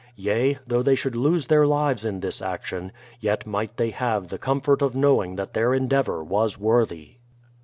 Yea, 0.15 0.57
though 0.65 0.81
they 0.81 0.95
should 0.95 1.15
lose 1.15 1.45
their 1.45 1.67
lives 1.67 2.03
in 2.05 2.21
this 2.21 2.41
action, 2.41 2.91
yet 3.19 3.45
might 3.45 3.77
they 3.77 3.91
have 3.91 4.29
the 4.29 4.39
comfort 4.39 4.81
of 4.81 4.95
knowing 4.95 5.35
that 5.35 5.53
their 5.53 5.75
endeavour 5.75 6.23
was 6.23 6.57
worthy. 6.57 7.17